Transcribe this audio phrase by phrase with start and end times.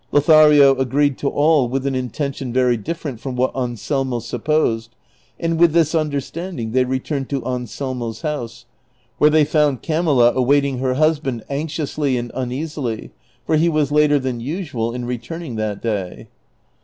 [0.11, 4.95] Lothario agreed to all with an intention very diftei ent from what Anselmo supposed,
[5.39, 8.65] and with this understanding they returned to Anselmo's house,
[9.19, 13.11] where they found Camilla awaiting her husband anxiously and uneasily,
[13.45, 16.27] for he was later tlian usual in returning that day.